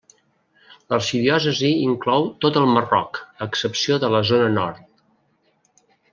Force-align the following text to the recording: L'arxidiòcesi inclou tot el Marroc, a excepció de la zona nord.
L'arxidiòcesi 0.93 1.69
inclou 1.89 2.25
tot 2.45 2.57
el 2.61 2.65
Marroc, 2.79 3.21
a 3.39 3.49
excepció 3.51 3.99
de 4.07 4.11
la 4.15 4.23
zona 4.31 4.49
nord. 4.57 4.83